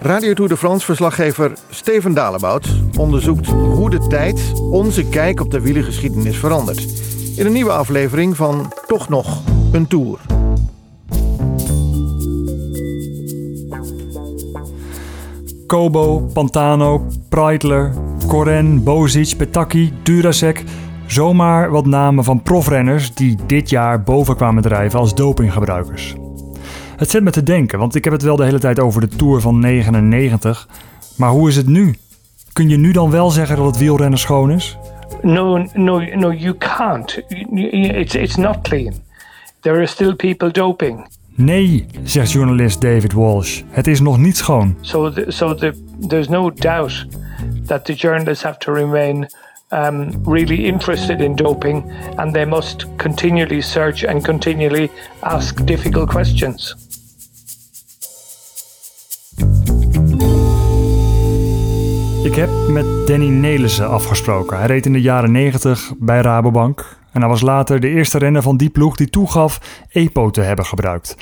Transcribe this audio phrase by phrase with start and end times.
[0.00, 5.60] Radio Tour de France verslaggever Steven Dalebout onderzoekt hoe de tijd onze kijk op de
[5.60, 6.86] wielergeschiedenis verandert.
[7.36, 9.42] In een nieuwe aflevering van Toch nog
[9.72, 10.18] een Tour.
[15.66, 17.92] Kobo, Pantano, Preitler,
[18.26, 20.64] Koren, Bozic, Petaki, Durasek.
[21.06, 26.14] Zomaar wat namen van profrenners die dit jaar boven kwamen drijven als dopinggebruikers.
[26.98, 29.08] Het zet me te denken, want ik heb het wel de hele tijd over de
[29.08, 30.68] Tour van 99.
[31.16, 31.94] Maar hoe is het nu?
[32.52, 34.76] Kun je nu dan wel zeggen dat het wielrennen schoon is?
[35.22, 37.22] No, no, no, you can't.
[37.54, 38.94] It's, it's not clean.
[39.60, 41.06] There are still people doping.
[41.34, 43.62] Nee, zegt journalist David Walsh.
[43.68, 44.76] Het is nog niet schoon.
[44.80, 45.74] So, the, so the,
[46.08, 47.06] there's no doubt
[47.66, 49.28] that the journalists have to remain
[49.70, 56.74] um, really interested in doping and they must continually search and continually ask difficult questions.
[62.28, 64.58] Ik heb met Danny Nelissen afgesproken.
[64.58, 66.98] Hij reed in de jaren 90 bij Rabobank.
[67.12, 70.64] En hij was later de eerste renner van die ploeg die toegaf EPO te hebben
[70.64, 71.16] gebruikt.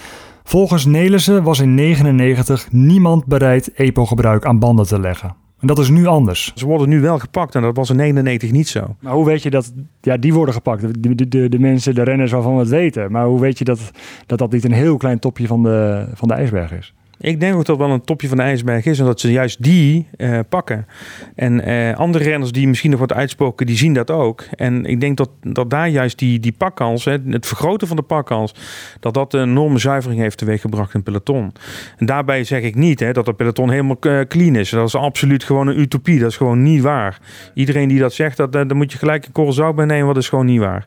[0.45, 5.35] Volgens Nelissen was in 1999 niemand bereid EPO-gebruik aan banden te leggen.
[5.61, 6.53] En dat is nu anders.
[6.55, 8.97] Ze worden nu wel gepakt en dat was in 99 niet zo.
[9.01, 11.03] Maar hoe weet je dat ja, die worden gepakt?
[11.03, 13.13] De, de, de, de mensen, de renners waarvan we het weten.
[13.13, 13.91] Maar hoe weet je dat
[14.27, 16.95] dat, dat niet een heel klein topje van de, van de ijsberg is?
[17.21, 19.63] Ik denk ook dat wel een topje van de ijsberg is en dat ze juist
[19.63, 20.87] die uh, pakken.
[21.35, 24.45] En uh, andere renners die misschien nog wat uitspoken, die zien dat ook.
[24.55, 28.03] En ik denk dat, dat daar juist die, die pakkans, hè, het vergroten van de
[28.03, 28.55] pakkans,
[29.01, 31.53] dat dat een enorme zuivering heeft teweeggebracht in peloton.
[31.97, 34.71] En daarbij zeg ik niet hè, dat het peloton helemaal uh, clean is.
[34.71, 36.19] Dat is absoluut gewoon een utopie.
[36.19, 37.21] Dat is gewoon niet waar.
[37.55, 40.15] Iedereen die dat zegt, dat, daar moet je gelijk een korrel zout bij nemen, want
[40.15, 40.87] dat is gewoon niet waar.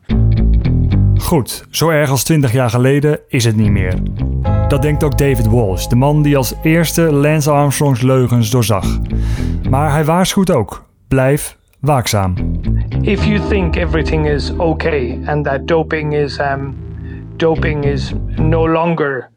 [1.16, 3.94] Goed, zo erg als 20 jaar geleden is het niet meer.
[4.70, 8.98] Dat denkt ook David Walsh, de man die als eerste Lance Armstrongs leugens doorzag.
[9.70, 12.34] Maar hij waarschuwt ook: blijf waakzaam.
[13.00, 16.76] If you think everything is okay and that doping is um,
[17.36, 19.30] doping is no longer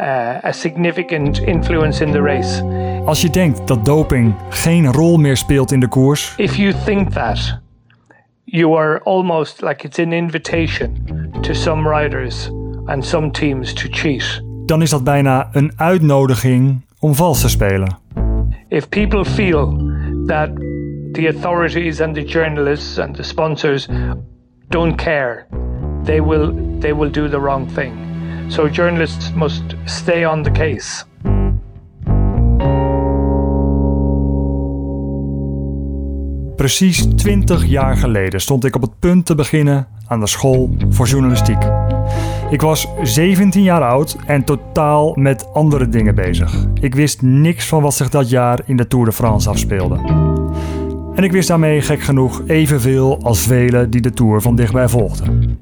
[0.00, 2.64] uh, a significant influence in the race.
[3.04, 6.34] Als je denkt dat doping geen rol meer speelt in de koers.
[6.36, 7.58] If you think that,
[8.44, 11.06] you are almost like it's an invitation
[11.40, 12.50] to some riders
[12.84, 14.45] and some teams to cheat.
[14.66, 17.98] Dan is dat bijna een uitnodiging om vals te spelen.
[18.68, 19.92] If people feel
[20.26, 20.50] that
[21.12, 23.88] the authorities and the journalists and the sponsors
[24.68, 25.46] don't care,
[26.04, 27.92] they will they will do the wrong thing.
[28.48, 31.04] So journalists must stay on the case.
[36.56, 41.06] Precies 20 jaar geleden stond ik op het punt te beginnen aan de school voor
[41.06, 41.58] journalistiek.
[42.50, 46.66] Ik was 17 jaar oud en totaal met andere dingen bezig.
[46.80, 49.98] Ik wist niks van wat zich dat jaar in de Tour de France afspeelde.
[51.14, 55.58] En ik wist daarmee gek genoeg evenveel als velen die de Tour van dichtbij volgden.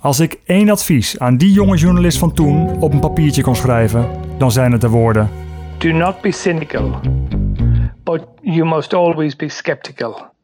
[0.00, 4.08] Als ik één advies aan die jonge journalist van toen op een papiertje kon schrijven,
[4.38, 5.30] dan zijn het de woorden:
[5.78, 7.00] Do not be cynical,
[8.04, 10.34] but you must always be skeptical.